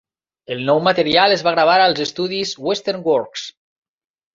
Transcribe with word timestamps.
El 0.55 0.63
nou 0.69 0.81
material 0.87 1.37
es 1.37 1.45
va 1.49 1.55
gravar 1.57 1.77
als 1.85 2.03
estudis 2.09 2.59
Western 2.71 3.09
Works. 3.13 3.51